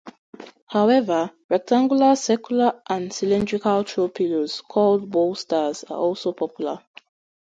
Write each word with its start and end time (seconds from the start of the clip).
However, 0.65 1.31
rectangular, 1.47 2.15
circular 2.15 2.81
and 2.89 3.13
cylindrical 3.13 3.83
throw 3.83 4.07
pillows, 4.07 4.59
called 4.61 5.07
bolsters, 5.11 5.83
are 5.83 5.97
also 5.97 6.33
popular. 6.33 6.79